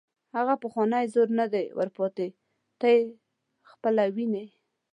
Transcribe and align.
هغه 0.35 0.53
پخوانی 0.63 1.05
زور 1.13 1.29
نه 1.39 1.45
دی 1.53 1.65
ور 1.77 1.89
پاتې، 1.97 2.27
ته 2.79 2.87
یې 2.95 3.01
خپله 3.71 4.03
ویني. 4.15 4.45